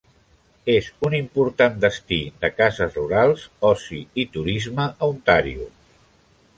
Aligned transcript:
És 0.75 0.87
un 1.09 1.15
important 1.17 1.75
destí 1.83 2.19
de 2.45 2.51
cases 2.63 2.97
rurals, 3.01 3.45
oci 3.73 4.03
i 4.25 4.29
turisme 4.39 4.91
a 5.01 5.15
Ontàrio. 5.15 5.71